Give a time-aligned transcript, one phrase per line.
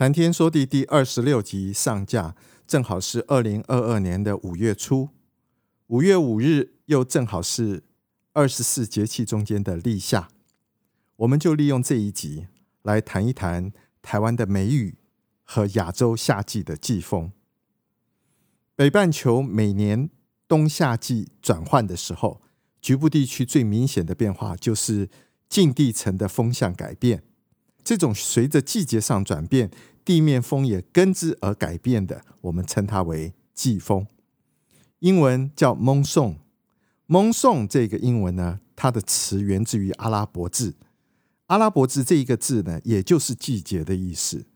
[0.00, 2.34] 谈天说地第二十六集上架，
[2.66, 5.10] 正好是二零二二年的五月初，
[5.88, 7.82] 五月五日又正好是
[8.32, 10.30] 二十四节气中间的立夏，
[11.16, 12.46] 我们就利用这一集
[12.80, 14.96] 来谈一谈台湾的梅雨
[15.44, 17.32] 和亚洲夏季的季风。
[18.74, 20.08] 北半球每年
[20.48, 22.40] 冬夏季转换的时候，
[22.80, 25.10] 局部地区最明显的变化就是
[25.50, 27.22] 近地层的风向改变。
[27.82, 29.70] 这种随着季节上转变，
[30.04, 34.06] 地面风也跟之而改变的，我们称它为季风。
[35.00, 36.36] 英文叫 monsoon。
[37.06, 40.74] monsoon 这个英文呢，它的词源自于阿拉伯字。
[41.46, 44.46] 阿拉伯字这一个字呢，也就是季节的意思。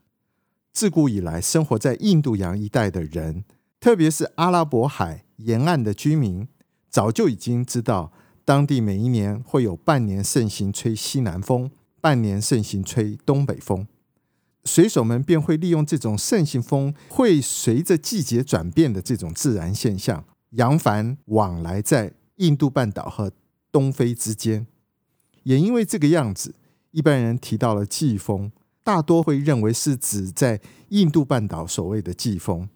[0.72, 3.44] 自古以来，生活在印度洋一带的人，
[3.80, 6.48] 特别是阿拉伯海沿岸的居民，
[6.88, 8.12] 早就已经知道，
[8.44, 11.70] 当地每一年会有半年盛行吹西南风。
[12.00, 13.86] 半年盛行吹东北风，
[14.64, 23.30] 水手们便会利用这种盛行风会随着季节转变的这种自然现象，扬帆往来在印度半岛和
[23.70, 24.66] 东非之间。
[25.42, 26.54] 也因为这个样子，
[26.92, 28.50] 一般人提到了季风，
[28.82, 32.68] 大多会认为是指在印度半岛所谓的季风。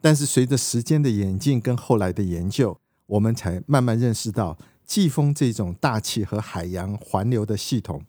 [0.00, 8.02] 但是随着时间的演进跟后来的研究，我们才慢慢认识到，季风这种大气和海洋环流的系统。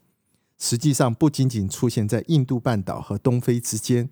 [0.59, 4.09] 实际上不仅仅出现在印度半岛和东非之间，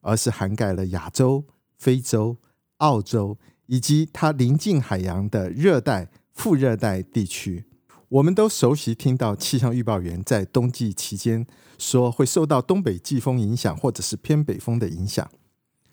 [0.00, 1.44] 而是涵盖了亚洲、
[1.76, 2.36] 非洲、
[2.78, 3.36] 澳洲
[3.66, 7.64] 以及它临近海洋的热带、副热带地区。
[8.10, 15.28] 我们都熟悉听到气象预报员在冬季期间说会受到东北季风影响，或者是偏北风的影响。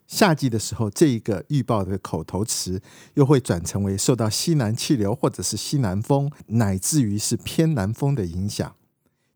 [0.08, 2.80] 夏季的时候，这一个预报的口头词
[3.16, 8.76] 又会转成为受到西南气流或者是西南风，乃至于是偏南风的影响。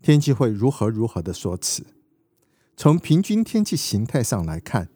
[0.02, 1.86] 天气会如何如何的说辞？
[2.78, 4.90] 从平均天气形态上来看，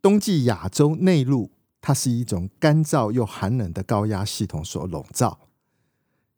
[0.00, 1.50] 冬季亚洲内陆
[1.80, 5.40] 它是一种干燥又寒冷的高压系统所笼罩，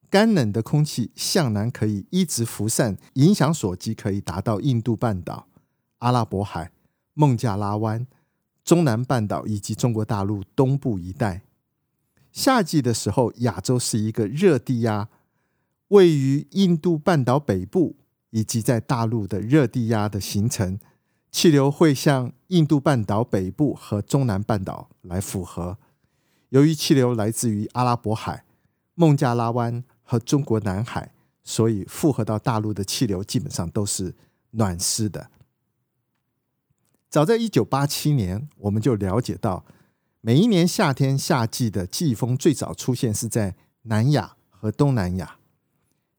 [0.08, 5.46] 干冷的空气向南可以一直辐散，影响所及可以达到印度半岛、
[5.98, 6.72] 阿拉伯海、
[7.12, 8.06] 孟加拉湾、
[8.64, 11.42] 中南半岛以及中国大陆东部一带。
[12.32, 15.10] 夏季的时候，亚洲是一个热低压。
[15.90, 17.96] 位于印度半岛北部
[18.30, 20.78] 以及在大陆的热低压的形成，
[21.32, 25.78] 气流会向印度半岛北部和中南半岛来附合。
[26.50, 28.44] 由于气流来自于阿拉伯海、
[28.94, 31.12] 孟加拉湾和中国南海，
[31.42, 34.14] 所以复合到大陆的气流基本上都是
[34.52, 35.30] 暖湿的。
[37.08, 39.64] 早在一九八七年，我们就了解到，
[40.20, 45.39] 每一年夏天夏季的季风最早出现是在南亚和东南亚。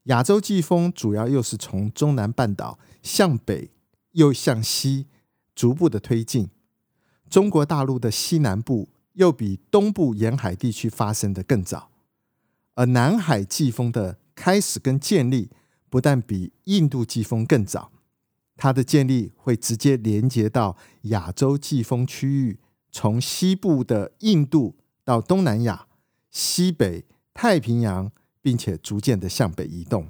[0.05, 3.69] 亚洲季风主要又是从中南半岛向北
[4.13, 5.05] 又向西
[5.53, 6.49] 逐步的推进，
[7.29, 11.91] 中国大陆的西南部又比东部沿海地区发生的更早，
[12.73, 15.51] 而南海季风的开始跟建立
[15.89, 17.91] 不但比印度季风更早，
[18.57, 22.59] 它的建立会直接连接到亚洲季风区域，
[22.91, 25.85] 从西部的印度到东南亚、
[26.31, 28.11] 西北太平洋。
[28.41, 30.09] 并且逐渐的向北移动。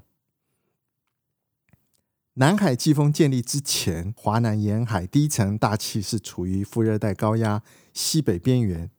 [2.36, 7.62] 南海季风建立之前，华南沿海低层大气是处于副热带高压
[7.94, 8.90] 西北边缘，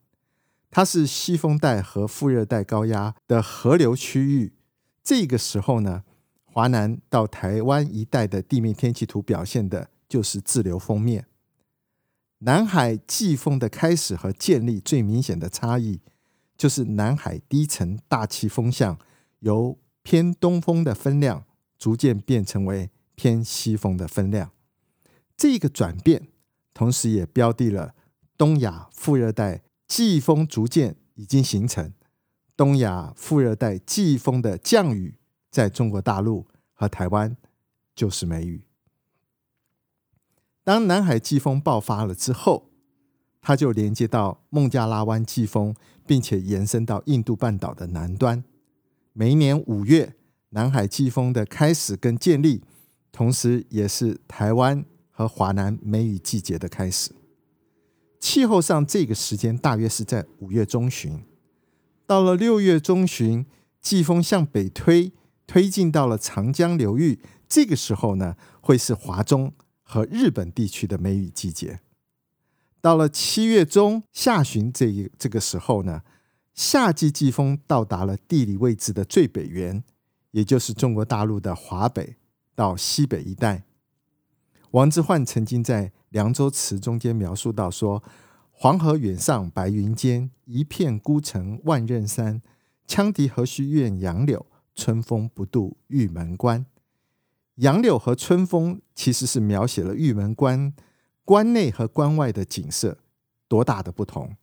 [0.71, 4.53] 它是西风带和副热带高压的合流区域。
[5.03, 6.05] 这个时候呢，
[6.45, 11.27] 华南到台湾一带的地面天气图表现的就是自流锋面。
[12.41, 16.01] 南海季风的开始和建立最明显的差异，
[16.57, 18.99] 就是南海低层大气风向。
[19.43, 21.45] 由偏东风的分量
[21.79, 24.51] 逐渐变成为偏西风的分量，
[25.37, 26.29] 这个转变
[26.73, 27.95] 同时也标的了
[28.37, 31.93] 东亚副热带季风逐渐已经形成。
[32.57, 35.17] 东亚副热带季风的降雨
[35.51, 37.37] 在中国大陆和台湾
[37.95, 38.65] 就是梅雨。
[40.63, 42.71] 当南海季风爆发了之后，
[43.41, 45.75] 它就连接到孟加拉湾季风，
[46.07, 48.45] 并且延伸到印度半岛的南端。
[49.15, 50.15] 每一年五月，
[50.51, 52.63] 南海季风的开始跟建立，
[53.11, 57.11] 同时也是台湾和华南梅雨季节的开始。
[58.19, 61.23] 气候上，这个时间大约是在五月中旬。
[62.07, 63.45] 到了六月中旬，
[63.83, 65.13] 季风向北推，
[65.47, 67.19] 推进到了长江流域。
[67.47, 71.81] 这个时候呢，会是华中和日本地区的梅雨季节。
[72.81, 76.03] 到了七月中下旬这一这个时候呢，
[76.55, 79.83] 夏季季风到达了地理位置的最北缘，
[80.33, 82.17] 也就是中国大陆的华北
[82.55, 83.65] 到西北一带。
[84.73, 88.03] 王之涣曾经在《凉州词》中间描述到说
[88.51, 92.43] ：“黄河远上白云间，一片孤城万仞山。
[92.87, 96.67] 羌笛何须怨杨柳，春风不度玉门关。”
[97.57, 100.73] 杨柳和春风其实是描写了玉门关
[101.25, 102.99] 关内和关外的景色
[103.47, 104.37] 多大的不同。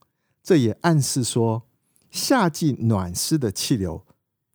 [0.43, 1.63] 这也暗示说，
[2.09, 4.05] 夏季暖湿的气流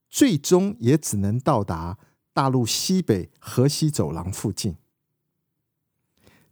[0.09, 1.99] 最终也只能到达
[2.33, 4.77] 大陆西北河西走廊附近。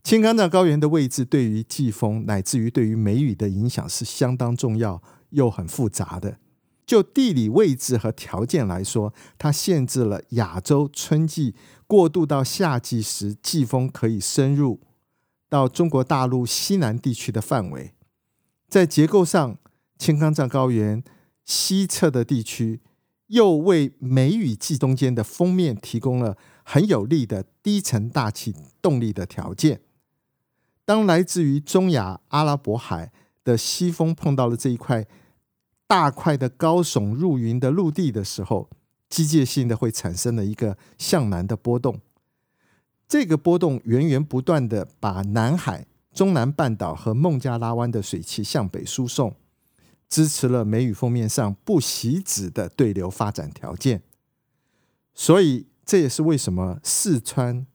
[0.02, 5.00] 青冈藏高原的位置对于季风乃至于对于梅雨的影响是相当重要
[5.30, 6.38] 又很复杂的。
[6.84, 11.54] 就地理位置和条件来说，它限制了亚洲春季
[11.86, 14.80] 过渡到夏季时季风可以深入
[15.48, 17.94] 到中国大陆西南地区的范围。
[18.68, 19.56] 在结构上，
[20.02, 21.00] 青冈藏高原
[21.44, 22.80] 西侧的地区
[23.28, 28.52] 又为梅雨季中间的锋面提供了很有利的低层大气
[28.82, 29.80] 动力的条件。
[30.84, 33.12] 当来自于中亚阿拉伯海
[33.44, 35.06] 的西风碰到了这一块
[35.86, 38.68] 大块的高耸入云的陆地的时候，
[39.08, 42.00] 机械性的会产生了一个向南的波动。
[43.06, 49.36] 这个波动源源不断的把南海、中南半岛和孟加拉湾的水汽向北输送，
[50.12, 54.02] 支持了梅雨封面上不习止的对流发展条件。
[55.14, 57.66] 所以这也是为什么四川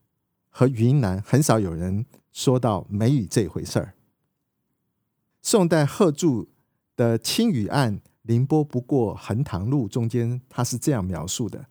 [0.50, 2.06] 和云南很少有人。
[2.31, 3.95] 说到梅雨这回事儿，
[5.42, 6.50] 宋代贺铸
[6.95, 11.66] 的《青雨案·凌波不过横塘路》中间，他是这样描述的：“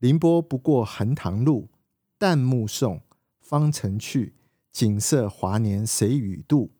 [0.00, 1.70] 凌波不过横塘路，
[2.18, 3.00] 旦暮送，
[3.40, 4.34] 方曾去。
[4.70, 6.72] 景色华年谁与度？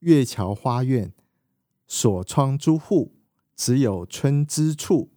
[0.00, 1.12] 月桥花院，
[1.86, 3.14] 锁窗朱户，
[3.54, 5.10] 只有春之处。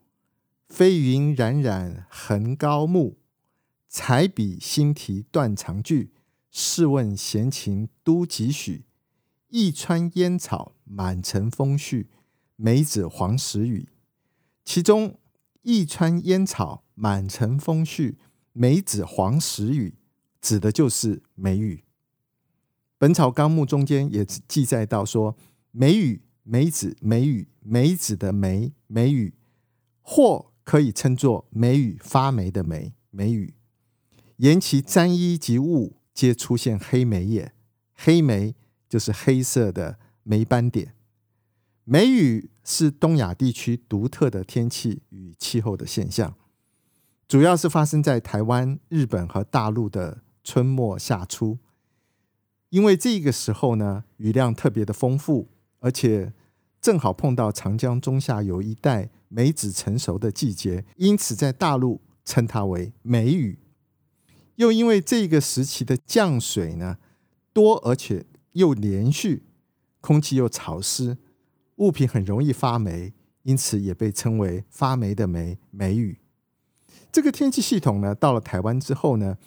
[0.68, 3.18] 飞云冉冉横高木，
[3.88, 6.14] 彩笔新题断肠句。”
[6.52, 8.86] 试问闲情都几许？
[9.50, 12.08] 一川烟草满城风絮，
[12.56, 13.90] 梅子黄时雨。
[14.66, 15.20] 其中
[15.62, 18.16] “一川烟草满城风絮，
[18.52, 20.00] 梅子黄时雨”
[20.42, 21.76] 指的就是梅雨。
[22.98, 25.38] 《本草纲目》中间也记载到说
[25.70, 29.34] ：“梅雨、梅子、梅雨、梅子的梅、梅雨，
[30.02, 33.54] 或可以称作梅雨发霉的霉、梅雨。
[34.38, 37.54] 言其沾衣及物。”皆出现黑霉也，
[37.96, 38.54] 黑霉
[38.90, 40.94] 就是黑色的霉斑点。
[41.86, 46.36] 梅雨是东亚地区独特的天气与气候的现象，
[47.26, 51.58] 主要是发生在台湾、日本和大陆的春末夏初。
[52.68, 55.48] 因为这个时候呢，雨量特别的丰富，
[55.80, 56.34] 而且
[56.82, 63.60] 正好碰到长江中下游一带梅子成熟的季节，因此在大陆称它为梅雨。
[64.56, 66.98] 又因为这个时期的降水呢
[67.54, 69.44] 多，而且又连续，
[70.02, 71.18] 空气又潮湿，
[71.78, 76.20] 物品很容易发霉，因此也被称为发霉的霉梅雨。
[77.12, 79.38] 这个天气系统呢，到了台湾之后呢，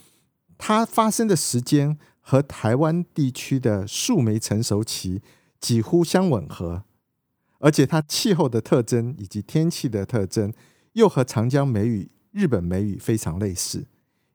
[0.56, 5.22] 它发生的时间和台湾地区的树莓成熟期
[5.62, 6.84] 几乎相吻合，
[7.60, 10.52] 而且它气候的特征以及天气的特征
[10.94, 13.86] 又和长江梅雨、日本梅雨非常类似。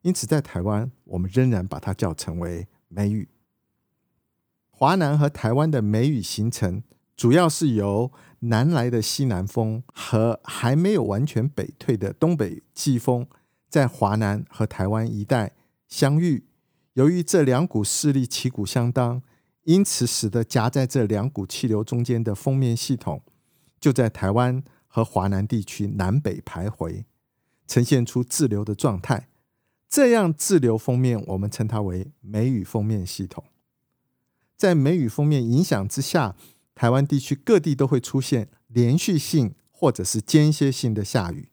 [0.03, 3.27] 因此，在台湾，我们仍然把它叫成为梅雨。
[4.69, 6.81] 华南和台湾的梅雨形成，
[7.17, 13.27] 主要是由南来的西南风和还没有完全北退的东北季风，
[13.67, 15.51] 在华南和台湾一带
[15.89, 16.45] 相遇。
[16.93, 19.21] 由于这两股势力旗鼓相当，
[19.67, 23.21] 因此使得夹在这两股气流中间的锋面系统，
[23.81, 27.03] 就在台湾和华南地区南北徘徊，
[27.67, 29.27] 呈现出滞留的状态。
[29.89, 33.43] 这样滞留锋面，我们称它为梅雨锋面系统。
[34.55, 36.37] 在梅雨锋面影响之下，
[36.73, 41.49] 台湾地区各地都会出现连续性或者是间歇性的下雨。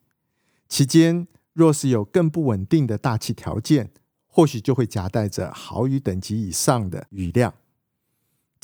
[0.68, 3.90] 期间若是有更不稳定的大气条件，
[4.28, 7.54] 或许就会夹带着豪雨等级以上的雨量。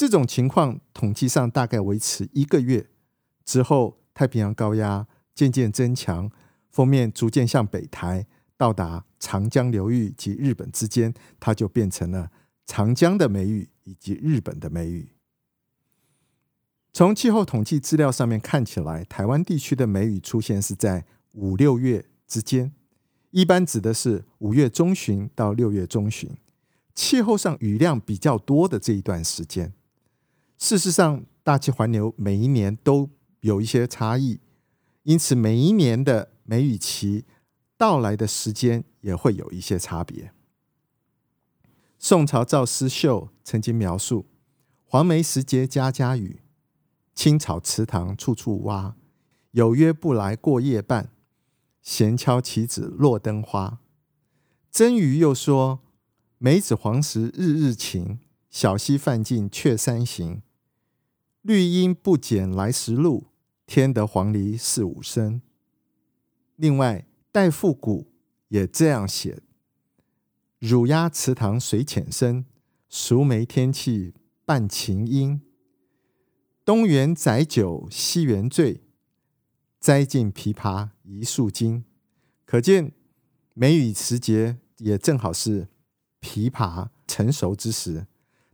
[0.01, 2.89] 这种情况统计上大概维持一个月
[3.45, 6.31] 之后，太平洋高压渐渐增强，
[6.71, 8.27] 锋面逐渐向北抬。
[8.57, 12.31] 到达长江流域及日本之间，它就变成了
[12.65, 15.11] 长江的梅雨以及日本的梅雨。
[16.95, 22.73] 从气候统计资料上面看起来，台湾地区的梅雨出现是在五六月之间，
[23.33, 26.39] 一般指的是五月中旬到六月中旬，
[26.95, 29.75] 气候上雨量比较多的这一段时间。
[30.61, 33.09] 事实上，大气环流每一年都
[33.41, 34.41] 有一些差异，
[35.05, 37.25] 因此每一年的梅雨期
[37.79, 40.33] 到来的时间也会有一些差别。
[41.99, 44.27] 宋朝赵思秀曾经描述
[44.85, 46.41] ：“黄梅时节家家雨，
[47.15, 48.95] 青草池塘处处蛙。
[49.53, 51.11] 有约不来过夜半，
[51.83, 53.81] 闲敲棋子落灯花。”
[54.71, 55.81] 曾瑜又说
[56.37, 60.43] ：“梅子黄时日日晴，小溪泛尽却山行。
[61.43, 63.29] 绿阴不减来时路，
[63.67, 65.41] 添得黄鹂四五声。”
[66.57, 68.13] 另外，戴复古
[68.49, 69.43] 也这样写
[70.61, 72.45] ：“乳鸭池塘水浅深，
[72.89, 75.41] 熟梅天气伴晴阴。
[76.65, 78.83] 东园载酒西园醉，
[79.81, 81.85] 摘尽枇杷一树金。”
[82.45, 82.93] 可见
[83.55, 85.69] 梅雨时节也正好是
[86.21, 88.07] 枇杷成熟之时。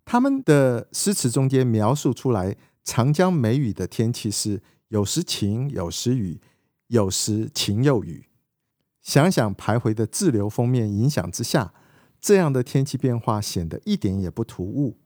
[0.04, 6.40] 他们的诗词中间描述出来，长江梅雨的天气是有时晴，有时雨。
[6.88, 8.28] 有时晴又雨，
[9.02, 11.74] 想想徘徊的滞留封面影响之下，
[12.20, 14.96] 这样的天气变化显得一点也不突兀。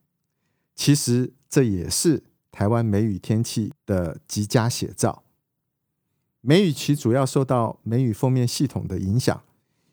[0.75, 5.23] 其实这也是台湾梅雨天气的极佳写照。
[6.43, 9.43] 梅雨期主要受到梅雨封面系统的影响，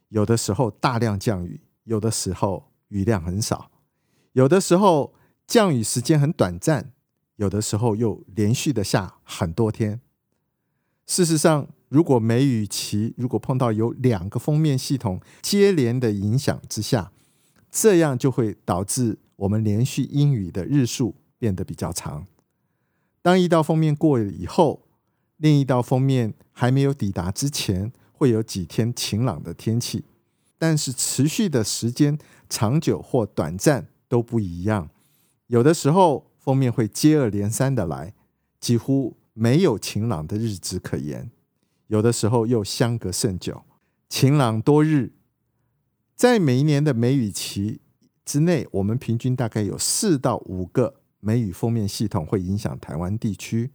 [0.10, 3.72] 有的时候大量降雨，有的时候雨量很少，
[4.34, 5.14] 有的时候
[5.48, 6.92] 降雨时间很短暂，
[7.38, 10.00] 有的时候又连续的下很多天。
[11.08, 17.12] 事实上，如果梅雨期如果碰到有两个封面系统接连的影响之下，
[17.72, 22.26] 这样就会导致我们连续阴雨的日数变得比较长。
[23.22, 24.88] 当一道封面过了以后，
[25.38, 30.04] 另一道封面还没有抵达之前，会有几天晴朗的天气，
[30.58, 32.18] 但是持续的时间
[32.50, 34.90] 长久或短暂都不一样。
[35.48, 38.14] 有的时候封面会接二连三的来，
[38.62, 41.30] 几乎没有晴朗的日子可言。
[41.88, 43.66] 有的时候又相隔甚久，
[44.08, 45.12] 晴朗多日，
[46.16, 47.82] 在每一年的梅雨期
[48.24, 53.72] 之内，我们平均大概有四到五个梅雨封面系统会影响台湾地区。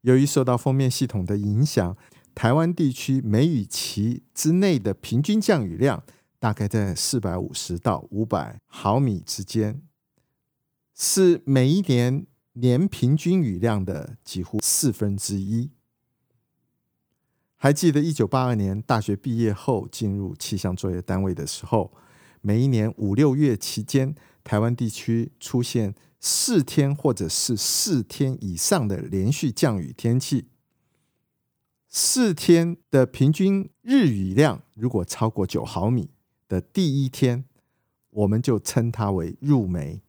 [0.00, 1.96] 由于受到封面系统的影响，
[2.34, 6.02] 台湾地区梅雨期之内的平均降雨量
[6.40, 9.80] 大概在四百五十到五百毫米之间，
[11.00, 15.70] 是每一年年平均雨量的几乎四分之一。
[17.54, 21.92] 还记得一九八二年大学毕业后进入气象作业单位的时候，
[22.40, 24.12] 每一年五六月期间，
[24.42, 30.48] 台湾地区出现四天或者是四天以上的连续降雨天气。
[31.88, 36.10] 四天的平均日雨量如果超过九毫米
[36.48, 37.44] 的第一天，
[38.10, 40.02] 我们就称它为入梅。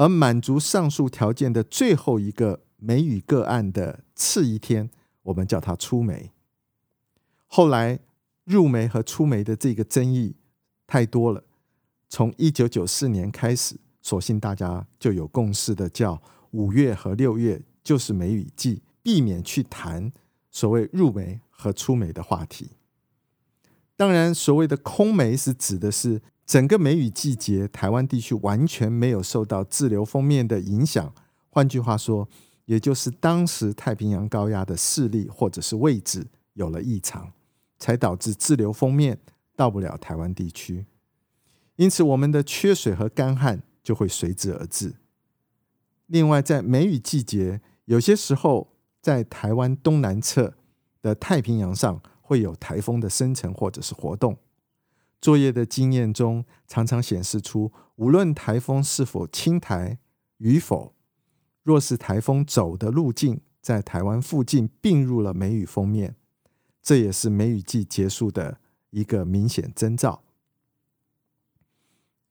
[0.00, 4.88] 而满足上述条件的最后一个梅雨个案的次一天。
[5.24, 6.32] 我们叫它出梅。
[7.46, 8.00] 后来
[8.44, 10.36] 入梅和出梅的这个争议
[10.86, 11.44] 太多了。
[12.08, 20.10] 从一九九四年开始，索性大家就有共识的叫五月和六月就是梅雨季，避免去谈
[20.50, 22.70] 所谓入梅和出梅的话题。
[23.96, 31.14] 当然，所谓的空梅是指的是整个梅雨季节，台湾地区完全没有受到滞留锋面的影响。
[31.48, 32.28] 换句话说。
[32.66, 37.32] 也就是当时太平洋高压的势力或者是位置有了异常，
[37.80, 39.18] 才导致滞留锋面
[39.56, 40.86] 到不了台湾地区，
[41.74, 44.94] 因此我们的缺水和干旱就会随之而至。
[46.06, 48.68] 另外，在梅雨季节，有些时候
[49.02, 50.54] 在台湾东南侧
[51.02, 54.38] 的太平洋上会有台风的生成或者是活动。
[55.20, 59.98] 作业的经验中，常常显示出，无论台风是否侵台
[60.38, 60.94] 与否。
[61.62, 66.16] 若是台风走的路径在台湾附近并入了梅雨锋面，
[66.82, 68.58] 这也是梅雨季结束的
[68.88, 70.22] 一个明显征兆。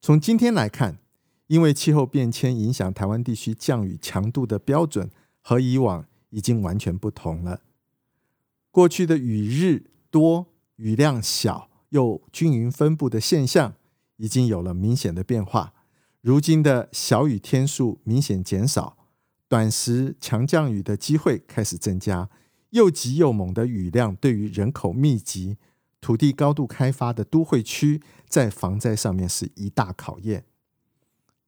[0.02, 0.98] 从今天来看，
[1.46, 7.62] 因为气候变迁影响台湾地区降雨强度的标准和以往已经完全不同了。
[8.72, 13.76] 过去的雨日多、雨量小又均匀分布的现象
[14.18, 15.74] 已经有了明显的变化，
[16.22, 18.98] 如今的小雨天数明显减少。
[19.48, 22.30] 短时强降雨的机会开始增加，
[22.70, 25.58] 又急又猛的雨量对于人口密集、
[26.00, 30.46] 土地高度开发的都会区，在防灾上面是一大考验。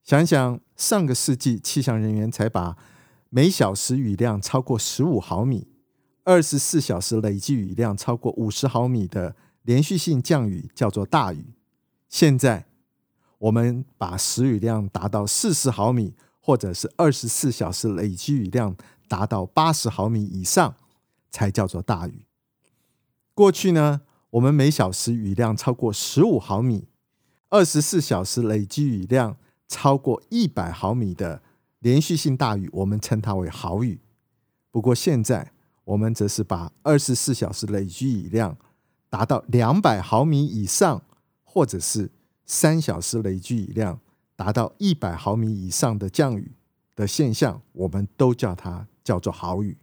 [0.02, 2.76] 想想上个世纪，气象人员才把
[3.30, 5.68] 每小时雨量超过十五毫米、
[6.24, 11.54] 二十四小时累计雨量超过五十毫米的连续性降雨叫做大雨。
[12.08, 12.66] 现在，
[13.38, 18.76] 我们把时雨量达到四十毫米，或者是二十四小时累计雨量
[19.08, 20.74] 达到八十毫米以上，
[21.30, 22.26] 才叫做大雨。
[23.34, 26.88] 过去呢，我们每小时雨量超过十五毫米，
[27.48, 31.42] 二十四小时累计雨量超过一百毫米的
[31.78, 34.00] 连续性大雨，我们称它为豪雨。
[34.70, 35.52] 不过现在，
[35.84, 38.56] 我们则是把二十四小时累计雨量
[39.12, 41.02] 达到两百毫米以上，
[41.44, 42.10] 或者是
[42.46, 44.00] 三小时累计雨量
[44.34, 46.52] 达到一百毫米以上的降雨
[46.96, 49.76] 的现象，我们都叫它叫做豪雨。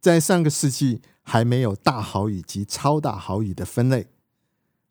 [0.00, 4.06] 在上个世纪还没有大豪雨及超大豪雨的分类，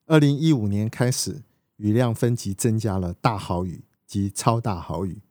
[0.05, 1.41] 二零一五年开始
[1.77, 5.23] 雨量分级增加了大豪雨及超大豪雨。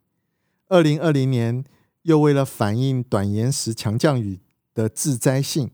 [0.66, 1.64] 二零二零年
[2.02, 4.40] 又为了反映短延时强降雨
[4.75, 5.70] 的致灾性，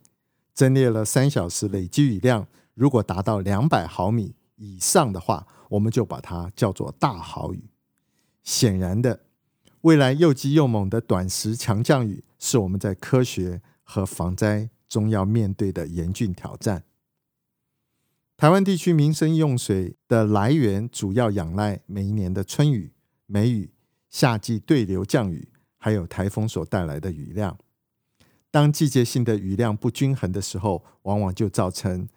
[0.53, 2.47] 增列了三小时累计雨量
[2.79, 7.71] 如果达到两百毫米以上的话，我们就把它叫做大豪雨。
[8.45, 9.25] 显然的，
[9.81, 16.85] 未来又急又猛的短时强降雨是我们在科学和防灾中要面对的严峻挑战。
[18.37, 22.93] 台湾地区民生用水的来源主要仰赖每一年的春雨、
[23.27, 23.73] 梅雨、
[24.09, 27.59] 夏季对流降雨，还有台风所带来的雨量。
[28.53, 32.09] 当季节性的雨量不均衡的时候，往往就造成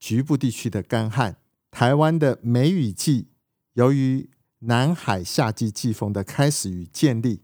[0.00, 1.36] 局部地区的干旱。
[1.70, 3.28] 台湾的梅雨季，
[3.74, 4.28] 由于
[4.60, 7.42] 南海夏季季风的开始与建立，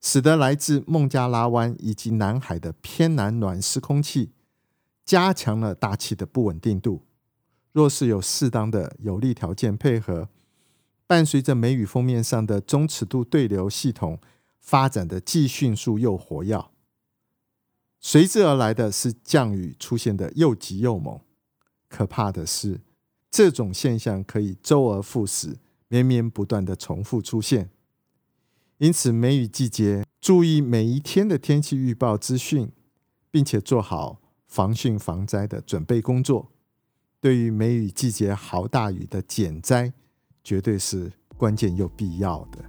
[0.00, 4.32] 使得来自孟加拉湾以及南海的偏南暖湿空气，
[5.04, 7.04] 加强了大气的不稳定度。
[7.70, 10.28] 若是有适当的有利条件配合，
[11.06, 14.18] 伴随着梅雨锋面上的中尺度对流系统
[14.58, 16.68] 发展的既迅速又活跃，
[18.00, 21.20] 随之而来的是降雨出现的又急又猛。
[21.92, 22.80] 可怕的是，
[23.30, 25.58] 这种现象可以周而复始。
[25.88, 27.68] 绵绵不断的重复出现，
[28.78, 32.72] 因此梅雨季节注意每一天的天气预报资讯，
[33.30, 36.48] 并且做好防汛防灾的准备工作。
[37.20, 39.92] 对于梅雨季节豪大雨的减灾，
[40.42, 42.64] 绝对是关键又必要的。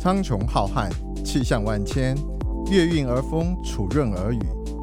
[0.00, 0.88] 苍穹浩瀚，
[1.24, 2.16] 气象万千，
[2.70, 4.38] 月运而风，楚润而雨，